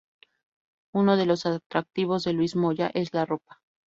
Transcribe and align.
Uno 0.95 1.15
de 1.15 1.27
los 1.27 1.45
atractivos 1.45 2.23
de 2.23 2.33
Luis 2.33 2.55
Moya 2.55 2.89
es 2.91 3.13
la 3.13 3.23
ropa. 3.23 3.61